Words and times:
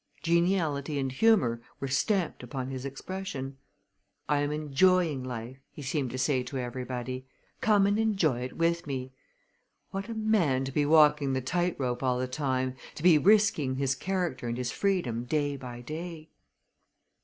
Geniality 0.23 0.97
and 0.97 1.11
humor 1.11 1.61
were 1.79 1.87
stamped 1.87 2.41
upon 2.41 2.71
his 2.71 2.85
expression. 2.85 3.59
"I 4.27 4.39
am 4.39 4.51
enjoying 4.51 5.23
life!" 5.23 5.57
he 5.69 5.83
seemed 5.83 6.09
to 6.09 6.17
say 6.17 6.41
to 6.41 6.57
everybody. 6.57 7.27
"Come 7.59 7.85
and 7.85 7.99
enjoy 7.99 8.39
it 8.39 8.57
with 8.57 8.87
me!" 8.87 9.13
What 9.91 10.09
a 10.09 10.15
man 10.15 10.65
to 10.65 10.71
be 10.71 10.87
walking 10.87 11.33
the 11.33 11.41
tight 11.41 11.79
rope 11.79 12.01
all 12.01 12.17
the 12.17 12.27
time 12.27 12.75
to 12.95 13.03
be 13.03 13.19
risking 13.19 13.75
his 13.75 13.93
character 13.93 14.47
and 14.47 14.57
his 14.57 14.71
freedom 14.71 15.25
day 15.25 15.55
by 15.55 15.81
day! 15.81 16.29